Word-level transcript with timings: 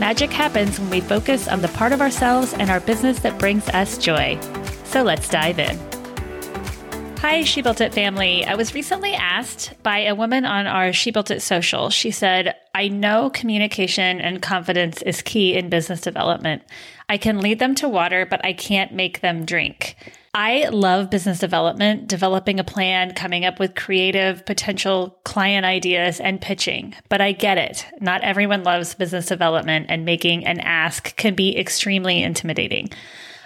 Magic 0.00 0.30
happens 0.30 0.78
when 0.78 0.90
we 0.90 1.00
focus 1.00 1.48
on 1.48 1.60
the 1.60 1.68
part 1.68 1.92
of 1.92 2.00
ourselves 2.00 2.54
and 2.54 2.70
our 2.70 2.78
business 2.78 3.18
that 3.18 3.36
brings 3.36 3.68
us 3.70 3.98
joy. 3.98 4.38
So 4.84 5.02
let's 5.02 5.28
dive 5.28 5.58
in. 5.58 5.76
Hi, 7.18 7.42
She 7.42 7.62
Built 7.62 7.80
It 7.80 7.92
family. 7.92 8.44
I 8.44 8.54
was 8.54 8.74
recently 8.74 9.12
asked 9.14 9.74
by 9.82 10.04
a 10.04 10.14
woman 10.14 10.44
on 10.44 10.68
our 10.68 10.92
She 10.92 11.10
Built 11.10 11.32
It 11.32 11.42
social. 11.42 11.90
She 11.90 12.12
said, 12.12 12.54
I 12.76 12.86
know 12.86 13.28
communication 13.28 14.20
and 14.20 14.40
confidence 14.40 15.02
is 15.02 15.20
key 15.20 15.56
in 15.56 15.68
business 15.68 16.00
development. 16.00 16.62
I 17.08 17.18
can 17.18 17.40
lead 17.40 17.58
them 17.58 17.74
to 17.74 17.88
water, 17.88 18.24
but 18.24 18.44
I 18.44 18.52
can't 18.52 18.92
make 18.92 19.20
them 19.20 19.44
drink. 19.44 19.96
I 20.40 20.68
love 20.68 21.10
business 21.10 21.40
development, 21.40 22.06
developing 22.06 22.60
a 22.60 22.64
plan, 22.64 23.12
coming 23.12 23.44
up 23.44 23.58
with 23.58 23.74
creative 23.74 24.46
potential 24.46 25.18
client 25.24 25.66
ideas 25.66 26.20
and 26.20 26.40
pitching. 26.40 26.94
But 27.08 27.20
I 27.20 27.32
get 27.32 27.58
it. 27.58 27.84
Not 28.00 28.22
everyone 28.22 28.62
loves 28.62 28.94
business 28.94 29.26
development 29.26 29.86
and 29.88 30.04
making 30.04 30.46
an 30.46 30.60
ask 30.60 31.16
can 31.16 31.34
be 31.34 31.58
extremely 31.58 32.22
intimidating. 32.22 32.88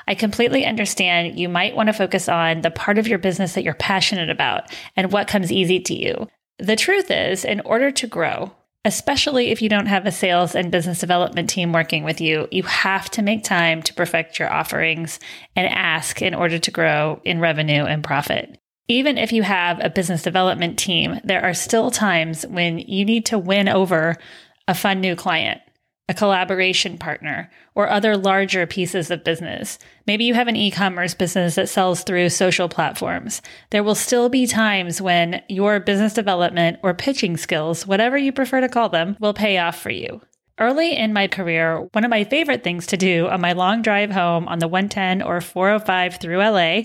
I 0.06 0.14
completely 0.14 0.66
understand 0.66 1.40
you 1.40 1.48
might 1.48 1.74
want 1.74 1.86
to 1.86 1.94
focus 1.94 2.28
on 2.28 2.60
the 2.60 2.70
part 2.70 2.98
of 2.98 3.08
your 3.08 3.18
business 3.18 3.54
that 3.54 3.64
you're 3.64 3.72
passionate 3.72 4.28
about 4.28 4.70
and 4.94 5.10
what 5.10 5.28
comes 5.28 5.50
easy 5.50 5.80
to 5.80 5.94
you. 5.94 6.28
The 6.58 6.76
truth 6.76 7.10
is, 7.10 7.46
in 7.46 7.60
order 7.60 7.90
to 7.90 8.06
grow, 8.06 8.52
especially 8.84 9.50
if 9.50 9.62
you 9.62 9.68
don't 9.68 9.86
have 9.86 10.06
a 10.06 10.12
sales 10.12 10.54
and 10.54 10.72
business 10.72 10.98
development 10.98 11.48
team 11.48 11.72
working 11.72 12.02
with 12.04 12.20
you, 12.20 12.48
you 12.50 12.62
have 12.64 13.08
to 13.10 13.22
make 13.22 13.44
time 13.44 13.82
to 13.82 13.94
perfect 13.94 14.38
your 14.38 14.52
offerings 14.52 15.20
and 15.54 15.66
ask 15.68 16.20
in 16.20 16.34
order 16.34 16.58
to 16.58 16.70
grow 16.70 17.20
in 17.24 17.38
revenue 17.38 17.84
and 17.84 18.02
profit. 18.02 18.58
Even 18.88 19.18
if 19.18 19.32
you 19.32 19.42
have 19.42 19.78
a 19.80 19.90
business 19.90 20.22
development 20.22 20.78
team, 20.78 21.20
there 21.22 21.42
are 21.42 21.54
still 21.54 21.90
times 21.90 22.44
when 22.46 22.78
you 22.78 23.04
need 23.04 23.26
to 23.26 23.38
win 23.38 23.68
over 23.68 24.16
a 24.66 24.74
fun 24.74 25.00
new 25.00 25.14
client 25.14 25.60
a 26.12 26.14
collaboration 26.14 26.98
partner, 26.98 27.50
or 27.74 27.88
other 27.88 28.18
larger 28.18 28.66
pieces 28.66 29.10
of 29.10 29.24
business. 29.24 29.78
Maybe 30.06 30.24
you 30.24 30.34
have 30.34 30.46
an 30.46 30.56
e 30.56 30.70
commerce 30.70 31.14
business 31.14 31.54
that 31.54 31.70
sells 31.70 32.02
through 32.02 32.28
social 32.28 32.68
platforms. 32.68 33.40
There 33.70 33.82
will 33.82 33.94
still 33.94 34.28
be 34.28 34.46
times 34.46 35.00
when 35.00 35.42
your 35.48 35.80
business 35.80 36.12
development 36.12 36.80
or 36.82 36.92
pitching 36.92 37.38
skills, 37.38 37.86
whatever 37.86 38.18
you 38.18 38.30
prefer 38.30 38.60
to 38.60 38.68
call 38.68 38.90
them, 38.90 39.16
will 39.20 39.32
pay 39.32 39.56
off 39.56 39.80
for 39.80 39.88
you. 39.88 40.20
Early 40.58 40.94
in 40.94 41.14
my 41.14 41.28
career, 41.28 41.88
one 41.92 42.04
of 42.04 42.10
my 42.10 42.24
favorite 42.24 42.62
things 42.62 42.86
to 42.88 42.98
do 42.98 43.26
on 43.28 43.40
my 43.40 43.54
long 43.54 43.80
drive 43.80 44.10
home 44.10 44.46
on 44.48 44.58
the 44.58 44.68
110 44.68 45.22
or 45.22 45.40
405 45.40 46.16
through 46.16 46.36
LA 46.36 46.82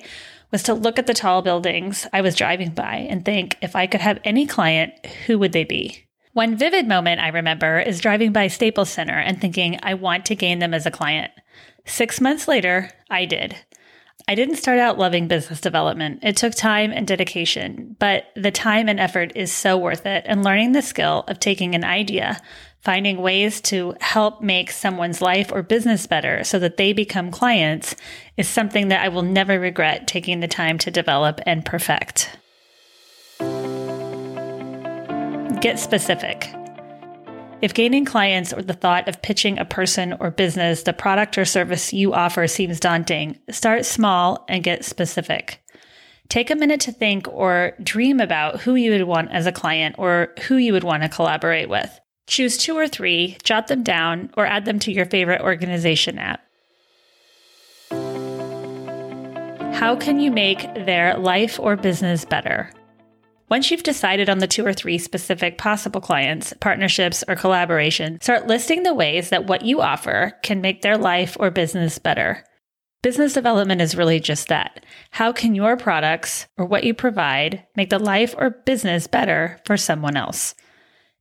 was 0.53 0.63
to 0.63 0.73
look 0.73 0.97
at 0.97 1.05
the 1.05 1.13
tall 1.13 1.41
buildings 1.41 2.07
I 2.13 2.21
was 2.21 2.33
driving 2.33 2.69
by 2.69 3.07
and 3.09 3.25
think 3.25 3.57
if 3.61 3.75
I 3.75 3.87
could 3.87 3.99
have 3.99 4.21
any 4.23 4.47
client, 4.47 4.93
who 5.25 5.37
would 5.39 5.51
they 5.51 5.65
be? 5.65 6.06
One 6.37 6.55
vivid 6.55 6.87
moment 6.87 7.19
I 7.19 7.29
remember 7.29 7.79
is 7.79 7.99
driving 7.99 8.31
by 8.31 8.45
Staples 8.45 8.91
Center 8.91 9.17
and 9.17 9.41
thinking, 9.41 9.79
I 9.81 9.95
want 9.95 10.27
to 10.27 10.35
gain 10.35 10.59
them 10.59 10.71
as 10.71 10.85
a 10.85 10.91
client. 10.91 11.31
Six 11.83 12.21
months 12.21 12.47
later, 12.47 12.91
I 13.09 13.25
did. 13.25 13.55
I 14.27 14.35
didn't 14.35 14.57
start 14.57 14.77
out 14.77 14.99
loving 14.99 15.27
business 15.27 15.59
development. 15.59 16.19
It 16.21 16.37
took 16.37 16.53
time 16.53 16.91
and 16.91 17.07
dedication, 17.07 17.95
but 17.97 18.25
the 18.35 18.51
time 18.51 18.87
and 18.87 18.99
effort 18.99 19.31
is 19.35 19.51
so 19.51 19.79
worth 19.79 20.05
it. 20.05 20.25
And 20.27 20.43
learning 20.43 20.73
the 20.73 20.83
skill 20.83 21.23
of 21.27 21.39
taking 21.39 21.73
an 21.73 21.83
idea, 21.83 22.39
finding 22.81 23.17
ways 23.17 23.59
to 23.61 23.95
help 23.99 24.39
make 24.39 24.69
someone's 24.69 25.23
life 25.23 25.51
or 25.51 25.63
business 25.63 26.05
better 26.05 26.43
so 26.43 26.59
that 26.59 26.77
they 26.77 26.93
become 26.93 27.31
clients 27.31 27.95
is 28.37 28.47
something 28.47 28.89
that 28.89 29.03
I 29.03 29.09
will 29.09 29.23
never 29.23 29.59
regret 29.59 30.05
taking 30.05 30.41
the 30.41 30.47
time 30.47 30.77
to 30.77 30.91
develop 30.91 31.41
and 31.47 31.65
perfect. 31.65 32.37
Get 35.59 35.79
specific. 35.79 36.47
If 37.61 37.73
gaining 37.73 38.05
clients 38.05 38.53
or 38.53 38.61
the 38.61 38.73
thought 38.73 39.09
of 39.09 39.21
pitching 39.21 39.57
a 39.57 39.65
person 39.65 40.13
or 40.19 40.29
business 40.29 40.83
the 40.83 40.93
product 40.93 41.37
or 41.37 41.45
service 41.45 41.91
you 41.91 42.13
offer 42.13 42.47
seems 42.47 42.79
daunting, 42.79 43.39
start 43.49 43.85
small 43.85 44.45
and 44.47 44.63
get 44.63 44.85
specific. 44.85 45.61
Take 46.29 46.51
a 46.51 46.55
minute 46.55 46.81
to 46.81 46.91
think 46.91 47.27
or 47.27 47.73
dream 47.81 48.19
about 48.19 48.61
who 48.61 48.75
you 48.75 48.91
would 48.91 49.07
want 49.07 49.31
as 49.31 49.47
a 49.47 49.51
client 49.51 49.95
or 49.97 50.33
who 50.47 50.57
you 50.57 50.73
would 50.73 50.83
want 50.83 51.03
to 51.03 51.09
collaborate 51.09 51.69
with. 51.69 51.99
Choose 52.27 52.57
two 52.57 52.77
or 52.77 52.87
three, 52.87 53.37
jot 53.43 53.67
them 53.67 53.83
down, 53.83 54.29
or 54.37 54.45
add 54.45 54.65
them 54.65 54.77
to 54.79 54.91
your 54.91 55.05
favorite 55.05 55.41
organization 55.41 56.19
app. 56.19 56.41
How 59.73 59.95
can 59.95 60.19
you 60.19 60.29
make 60.29 60.61
their 60.75 61.17
life 61.17 61.59
or 61.59 61.75
business 61.75 62.25
better? 62.25 62.71
Once 63.49 63.71
you've 63.71 63.83
decided 63.83 64.29
on 64.29 64.39
the 64.39 64.47
two 64.47 64.65
or 64.65 64.73
three 64.73 64.97
specific 64.97 65.57
possible 65.57 66.01
clients, 66.01 66.53
partnerships, 66.59 67.23
or 67.29 67.35
collaboration, 67.35 68.19
start 68.19 68.45
listing 68.45 68.83
the 68.83 68.93
ways 68.93 69.29
that 69.29 69.47
what 69.47 69.63
you 69.63 69.79
offer 69.79 70.33
can 70.43 70.59
make 70.59 70.81
their 70.81 70.97
life 70.97 71.37
or 71.39 71.49
business 71.49 71.97
better. 71.97 72.43
Business 73.01 73.31
development 73.33 73.79
is 73.79 73.95
really 73.95 74.19
just 74.19 74.49
that. 74.49 74.85
How 75.11 75.31
can 75.31 75.55
your 75.55 75.77
products 75.77 76.47
or 76.57 76.65
what 76.65 76.83
you 76.83 76.93
provide 76.93 77.65
make 77.77 77.89
the 77.89 77.99
life 77.99 78.35
or 78.37 78.49
business 78.65 79.07
better 79.07 79.61
for 79.65 79.77
someone 79.77 80.17
else? 80.17 80.53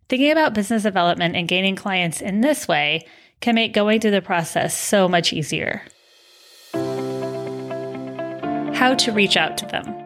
Thinking 0.09 0.33
about 0.33 0.55
business 0.55 0.83
development 0.83 1.37
and 1.37 1.47
gaining 1.47 1.77
clients 1.77 2.21
in 2.21 2.41
this 2.41 2.67
way 2.67 3.07
can 3.41 3.55
make 3.55 3.73
going 3.73 4.01
through 4.01 4.11
the 4.13 4.23
process 4.23 4.77
so 4.77 5.09
much 5.09 5.33
easier. 5.33 5.83
How 8.75 8.95
to 8.99 9.13
reach 9.13 9.37
out 9.37 9.57
to 9.59 9.67
them. 9.67 10.06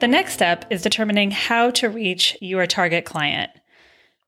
The 0.00 0.06
next 0.06 0.34
step 0.34 0.64
is 0.70 0.82
determining 0.82 1.32
how 1.32 1.70
to 1.72 1.88
reach 1.88 2.36
your 2.40 2.66
target 2.68 3.04
client. 3.04 3.50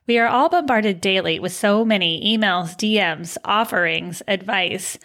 We 0.08 0.18
are 0.18 0.26
all 0.26 0.48
bombarded 0.48 1.00
daily 1.00 1.38
with 1.38 1.52
so 1.52 1.84
many 1.84 2.36
emails, 2.36 2.74
DMs, 2.74 3.36
offerings, 3.44 4.20
advice. 4.26 4.98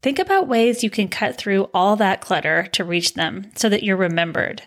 Think 0.00 0.20
about 0.20 0.46
ways 0.46 0.84
you 0.84 0.90
can 0.90 1.08
cut 1.08 1.36
through 1.36 1.68
all 1.74 1.96
that 1.96 2.20
clutter 2.20 2.68
to 2.72 2.84
reach 2.84 3.14
them 3.14 3.50
so 3.56 3.68
that 3.68 3.82
you're 3.82 3.96
remembered. 3.96 4.62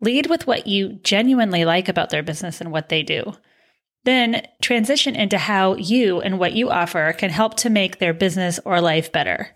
Lead 0.00 0.28
with 0.28 0.46
what 0.46 0.68
you 0.68 1.00
genuinely 1.02 1.64
like 1.64 1.88
about 1.88 2.10
their 2.10 2.22
business 2.22 2.60
and 2.60 2.70
what 2.70 2.88
they 2.88 3.02
do. 3.02 3.32
Then 4.04 4.46
transition 4.60 5.16
into 5.16 5.38
how 5.38 5.74
you 5.74 6.20
and 6.20 6.38
what 6.38 6.52
you 6.52 6.70
offer 6.70 7.12
can 7.12 7.30
help 7.30 7.56
to 7.58 7.70
make 7.70 7.98
their 7.98 8.14
business 8.14 8.60
or 8.64 8.80
life 8.80 9.10
better. 9.10 9.52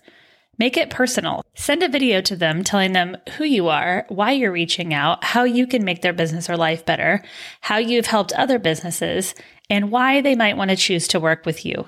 Make 0.58 0.78
it 0.78 0.88
personal. 0.88 1.44
Send 1.54 1.82
a 1.82 1.88
video 1.88 2.22
to 2.22 2.34
them 2.34 2.64
telling 2.64 2.92
them 2.92 3.16
who 3.36 3.44
you 3.44 3.68
are, 3.68 4.06
why 4.08 4.32
you're 4.32 4.52
reaching 4.52 4.94
out, 4.94 5.22
how 5.22 5.44
you 5.44 5.66
can 5.66 5.84
make 5.84 6.00
their 6.00 6.14
business 6.14 6.48
or 6.48 6.56
life 6.56 6.86
better, 6.86 7.22
how 7.60 7.76
you've 7.76 8.06
helped 8.06 8.32
other 8.32 8.58
businesses, 8.58 9.34
and 9.68 9.90
why 9.90 10.22
they 10.22 10.34
might 10.34 10.56
want 10.56 10.70
to 10.70 10.76
choose 10.76 11.06
to 11.08 11.20
work 11.20 11.44
with 11.44 11.66
you. 11.66 11.86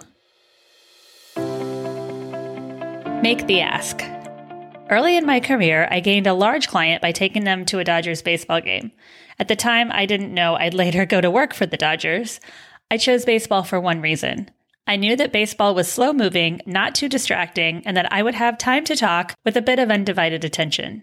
Make 3.23 3.47
the 3.47 3.61
ask. 3.62 4.03
Early 4.91 5.17
in 5.17 5.27
my 5.27 5.41
career, 5.41 5.89
I 5.91 6.00
gained 6.00 6.27
a 6.27 6.35
large 6.35 6.69
client 6.69 7.00
by 7.00 7.12
taking 7.12 7.45
them 7.45 7.65
to 7.67 7.79
a 7.79 7.85
Dodgers 7.85 8.23
baseball 8.23 8.61
game. 8.61 8.93
At 9.39 9.49
the 9.49 9.56
time, 9.56 9.91
I 9.93 10.06
didn't 10.06 10.33
know 10.35 10.56
I'd 10.56 10.75
later 10.75 11.06
go 11.06 11.21
to 11.21 11.31
work 11.31 11.55
for 11.55 11.67
the 11.67 11.77
Dodgers. 11.77 12.41
I 12.91 12.97
chose 12.97 13.25
baseball 13.25 13.65
for 13.65 13.81
one 13.81 14.00
reason 14.00 14.50
I 14.88 14.97
knew 14.97 15.16
that 15.16 15.32
baseball 15.32 15.75
was 15.75 15.87
slow 15.87 16.15
moving, 16.15 16.62
not 16.65 16.94
too 16.94 17.10
distracting, 17.10 17.82
and 17.85 17.94
that 17.94 18.11
I 18.11 18.23
would 18.23 18.35
have 18.35 18.56
time 18.56 18.85
to 18.87 18.96
talk 18.96 19.35
with 19.44 19.55
a 19.55 19.62
bit 19.62 19.79
of 19.79 19.90
undivided 19.90 20.46
attention. 20.46 21.02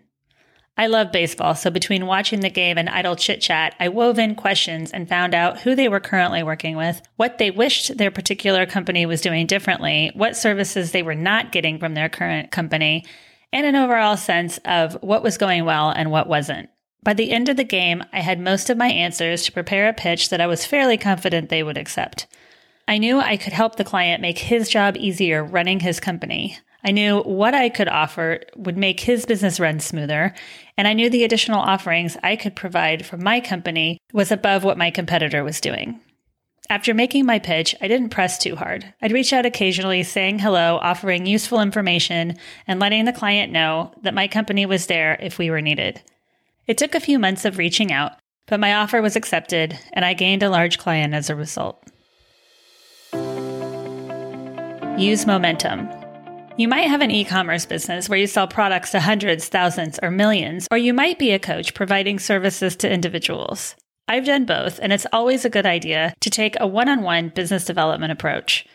I 0.75 0.87
love 0.87 1.11
baseball, 1.11 1.53
so 1.53 1.69
between 1.69 2.07
watching 2.07 2.39
the 2.39 2.49
game 2.49 2.79
and 2.79 2.89
idle 2.89 3.15
chit 3.15 3.41
chat, 3.41 3.75
I 3.79 3.89
wove 3.89 4.17
in 4.17 4.33
questions 4.33 4.91
and 4.91 5.07
found 5.07 5.35
out 5.35 5.59
who 5.59 5.75
they 5.75 5.87
were 5.87 5.99
currently 5.99 6.41
working 6.41 6.75
with, 6.75 6.99
what 7.15 7.37
they 7.37 7.51
wished 7.51 7.95
their 7.97 8.09
particular 8.09 8.65
company 8.65 9.05
was 9.05 9.21
doing 9.21 9.45
differently, 9.45 10.11
what 10.15 10.35
services 10.35 10.91
they 10.91 11.03
were 11.03 11.15
not 11.15 11.51
getting 11.51 11.77
from 11.77 11.93
their 11.93 12.09
current 12.09 12.49
company, 12.49 13.05
and 13.53 13.67
an 13.67 13.75
overall 13.75 14.17
sense 14.17 14.57
of 14.65 14.97
what 15.01 15.21
was 15.21 15.37
going 15.37 15.63
well 15.63 15.91
and 15.91 16.09
what 16.09 16.27
wasn't. 16.27 16.69
By 17.03 17.13
the 17.13 17.31
end 17.31 17.49
of 17.49 17.55
the 17.55 17.63
game, 17.63 18.03
I 18.11 18.21
had 18.21 18.39
most 18.39 18.71
of 18.71 18.77
my 18.79 18.87
answers 18.87 19.43
to 19.43 19.51
prepare 19.51 19.87
a 19.87 19.93
pitch 19.93 20.29
that 20.29 20.41
I 20.41 20.47
was 20.47 20.65
fairly 20.65 20.97
confident 20.97 21.49
they 21.49 21.61
would 21.61 21.77
accept. 21.77 22.25
I 22.87 22.97
knew 22.99 23.19
I 23.19 23.37
could 23.37 23.53
help 23.53 23.75
the 23.75 23.83
client 23.83 24.21
make 24.21 24.37
his 24.37 24.69
job 24.69 24.95
easier 24.97 25.43
running 25.43 25.79
his 25.79 25.99
company. 25.99 26.57
I 26.83 26.91
knew 26.91 27.21
what 27.21 27.55
I 27.55 27.69
could 27.69 27.87
offer 27.87 28.41
would 28.55 28.77
make 28.77 28.99
his 28.99 29.25
business 29.25 29.59
run 29.59 29.79
smoother, 29.79 30.35
and 30.77 30.87
I 30.87 30.93
knew 30.93 31.09
the 31.09 31.23
additional 31.23 31.59
offerings 31.59 32.15
I 32.21 32.35
could 32.35 32.55
provide 32.55 33.05
from 33.05 33.23
my 33.23 33.39
company 33.39 33.97
was 34.13 34.31
above 34.31 34.63
what 34.63 34.77
my 34.77 34.91
competitor 34.91 35.43
was 35.43 35.59
doing. 35.59 35.99
After 36.69 36.93
making 36.93 37.25
my 37.25 37.39
pitch, 37.39 37.75
I 37.81 37.87
didn't 37.87 38.09
press 38.09 38.37
too 38.37 38.55
hard. 38.55 38.93
I'd 39.01 39.11
reach 39.11 39.33
out 39.33 39.47
occasionally 39.47 40.03
saying 40.03 40.39
hello, 40.39 40.77
offering 40.81 41.25
useful 41.25 41.61
information, 41.61 42.37
and 42.67 42.79
letting 42.79 43.05
the 43.05 43.13
client 43.13 43.51
know 43.51 43.91
that 44.03 44.13
my 44.13 44.27
company 44.27 44.67
was 44.67 44.85
there 44.85 45.17
if 45.19 45.39
we 45.39 45.49
were 45.49 45.61
needed. 45.61 46.01
It 46.67 46.77
took 46.77 46.93
a 46.93 46.99
few 46.99 47.17
months 47.17 47.45
of 47.45 47.57
reaching 47.57 47.91
out, 47.91 48.13
but 48.45 48.59
my 48.59 48.75
offer 48.75 49.01
was 49.01 49.15
accepted, 49.15 49.77
and 49.93 50.05
I 50.05 50.13
gained 50.13 50.43
a 50.43 50.49
large 50.49 50.77
client 50.77 51.15
as 51.15 51.31
a 51.31 51.35
result. 51.35 51.83
Use 54.97 55.25
momentum. 55.25 55.89
You 56.55 56.69
might 56.69 56.87
have 56.87 57.01
an 57.01 57.11
e 57.11 57.25
commerce 57.25 57.65
business 57.65 58.07
where 58.07 58.17
you 58.17 58.27
sell 58.27 58.47
products 58.47 58.91
to 58.91 59.01
hundreds, 59.01 59.49
thousands, 59.49 59.99
or 60.01 60.09
millions, 60.09 60.69
or 60.71 60.77
you 60.77 60.93
might 60.93 61.19
be 61.19 61.31
a 61.31 61.39
coach 61.39 61.73
providing 61.73 62.17
services 62.17 62.77
to 62.77 62.89
individuals. 62.89 63.75
I've 64.07 64.25
done 64.25 64.45
both, 64.45 64.79
and 64.81 64.93
it's 64.93 65.05
always 65.11 65.43
a 65.43 65.49
good 65.49 65.65
idea 65.65 66.13
to 66.21 66.29
take 66.29 66.55
a 66.61 66.67
one 66.67 66.87
on 66.87 67.01
one 67.01 67.27
business 67.27 67.65
development 67.65 68.13
approach. 68.13 68.65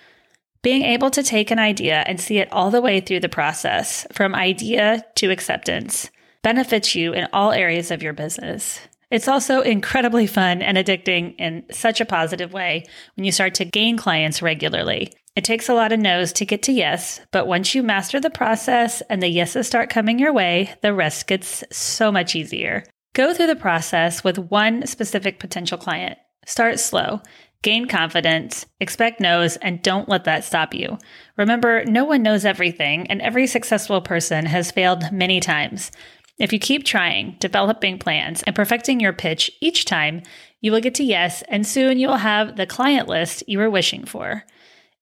Being 0.62 0.82
able 0.82 1.08
to 1.08 1.22
take 1.22 1.50
an 1.50 1.58
idea 1.58 2.04
and 2.06 2.20
see 2.20 2.36
it 2.36 2.52
all 2.52 2.70
the 2.70 2.82
way 2.82 3.00
through 3.00 3.20
the 3.20 3.30
process, 3.30 4.06
from 4.12 4.34
idea 4.34 5.02
to 5.14 5.30
acceptance, 5.30 6.10
benefits 6.42 6.94
you 6.94 7.14
in 7.14 7.28
all 7.32 7.52
areas 7.52 7.90
of 7.90 8.02
your 8.02 8.12
business. 8.12 8.78
It's 9.10 9.26
also 9.26 9.62
incredibly 9.62 10.26
fun 10.26 10.60
and 10.60 10.76
addicting 10.76 11.34
in 11.38 11.64
such 11.72 12.02
a 12.02 12.04
positive 12.04 12.52
way 12.52 12.84
when 13.16 13.24
you 13.24 13.32
start 13.32 13.54
to 13.54 13.64
gain 13.64 13.96
clients 13.96 14.42
regularly. 14.42 15.14
It 15.36 15.44
takes 15.44 15.68
a 15.68 15.74
lot 15.74 15.92
of 15.92 16.00
no's 16.00 16.32
to 16.34 16.44
get 16.44 16.62
to 16.64 16.72
yes, 16.72 17.20
but 17.30 17.46
once 17.46 17.74
you 17.74 17.82
master 17.82 18.18
the 18.18 18.30
process 18.30 19.00
and 19.08 19.22
the 19.22 19.28
yeses 19.28 19.66
start 19.66 19.88
coming 19.88 20.18
your 20.18 20.32
way, 20.32 20.74
the 20.82 20.92
rest 20.92 21.28
gets 21.28 21.62
so 21.70 22.10
much 22.10 22.34
easier. 22.34 22.84
Go 23.12 23.32
through 23.32 23.46
the 23.46 23.56
process 23.56 24.24
with 24.24 24.38
one 24.38 24.86
specific 24.86 25.38
potential 25.38 25.78
client. 25.78 26.18
Start 26.46 26.80
slow, 26.80 27.20
gain 27.62 27.86
confidence, 27.86 28.66
expect 28.80 29.20
no's, 29.20 29.56
and 29.58 29.82
don't 29.82 30.08
let 30.08 30.24
that 30.24 30.44
stop 30.44 30.74
you. 30.74 30.98
Remember, 31.36 31.84
no 31.84 32.04
one 32.04 32.22
knows 32.22 32.44
everything, 32.44 33.06
and 33.08 33.22
every 33.22 33.46
successful 33.46 34.00
person 34.00 34.46
has 34.46 34.70
failed 34.70 35.12
many 35.12 35.38
times. 35.38 35.92
If 36.38 36.52
you 36.52 36.58
keep 36.58 36.84
trying, 36.84 37.36
developing 37.38 37.98
plans, 37.98 38.42
and 38.44 38.56
perfecting 38.56 38.98
your 38.98 39.12
pitch 39.12 39.50
each 39.60 39.84
time, 39.84 40.22
you 40.60 40.72
will 40.72 40.80
get 40.80 40.94
to 40.96 41.04
yes, 41.04 41.42
and 41.48 41.66
soon 41.66 41.98
you 41.98 42.08
will 42.08 42.16
have 42.16 42.56
the 42.56 42.66
client 42.66 43.08
list 43.08 43.44
you 43.46 43.58
were 43.58 43.70
wishing 43.70 44.06
for. 44.06 44.44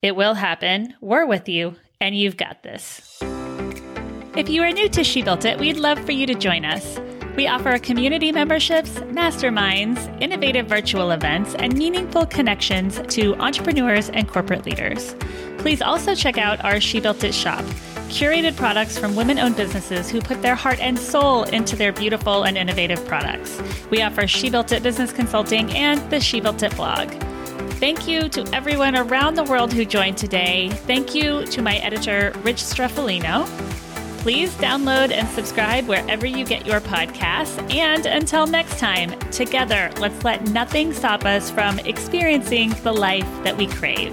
It 0.00 0.14
will 0.14 0.34
happen. 0.34 0.94
We're 1.00 1.26
with 1.26 1.48
you, 1.48 1.74
and 2.00 2.16
you've 2.16 2.36
got 2.36 2.62
this. 2.62 3.20
If 4.36 4.48
you 4.48 4.62
are 4.62 4.70
new 4.70 4.88
to 4.90 5.02
She 5.02 5.22
Built 5.22 5.44
It, 5.44 5.58
we'd 5.58 5.76
love 5.76 5.98
for 6.04 6.12
you 6.12 6.24
to 6.26 6.34
join 6.34 6.64
us. 6.64 7.00
We 7.34 7.48
offer 7.48 7.78
community 7.78 8.30
memberships, 8.30 8.90
masterminds, 8.90 10.22
innovative 10.22 10.66
virtual 10.66 11.10
events, 11.10 11.56
and 11.56 11.76
meaningful 11.76 12.26
connections 12.26 13.00
to 13.14 13.34
entrepreneurs 13.36 14.08
and 14.10 14.28
corporate 14.28 14.64
leaders. 14.64 15.16
Please 15.58 15.82
also 15.82 16.14
check 16.14 16.38
out 16.38 16.64
our 16.64 16.80
She 16.80 17.00
Built 17.00 17.24
It 17.24 17.34
shop 17.34 17.64
curated 18.08 18.56
products 18.56 18.98
from 18.98 19.14
women 19.14 19.38
owned 19.38 19.54
businesses 19.54 20.08
who 20.08 20.18
put 20.20 20.40
their 20.40 20.54
heart 20.54 20.80
and 20.80 20.98
soul 20.98 21.42
into 21.44 21.76
their 21.76 21.92
beautiful 21.92 22.44
and 22.44 22.56
innovative 22.56 23.04
products. 23.04 23.60
We 23.90 24.00
offer 24.00 24.26
She 24.26 24.48
Built 24.48 24.72
It 24.72 24.82
business 24.82 25.12
consulting 25.12 25.70
and 25.72 26.00
the 26.10 26.18
She 26.18 26.40
Built 26.40 26.62
It 26.62 26.74
blog. 26.74 27.12
Thank 27.78 28.08
you 28.08 28.28
to 28.30 28.44
everyone 28.52 28.96
around 28.96 29.36
the 29.36 29.44
world 29.44 29.72
who 29.72 29.84
joined 29.84 30.18
today. 30.18 30.68
Thank 30.68 31.14
you 31.14 31.46
to 31.46 31.62
my 31.62 31.76
editor, 31.76 32.32
Rich 32.42 32.56
Streffolino. 32.56 33.46
Please 34.18 34.52
download 34.56 35.12
and 35.12 35.28
subscribe 35.28 35.86
wherever 35.86 36.26
you 36.26 36.44
get 36.44 36.66
your 36.66 36.80
podcasts. 36.80 37.56
And 37.72 38.04
until 38.04 38.48
next 38.48 38.80
time, 38.80 39.16
together, 39.30 39.92
let's 40.00 40.24
let 40.24 40.48
nothing 40.48 40.92
stop 40.92 41.24
us 41.24 41.52
from 41.52 41.78
experiencing 41.78 42.70
the 42.82 42.92
life 42.92 43.28
that 43.44 43.56
we 43.56 43.68
crave. 43.68 44.12